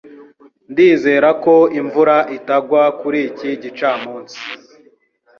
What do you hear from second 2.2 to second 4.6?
itagwa kuri iki gicamunsi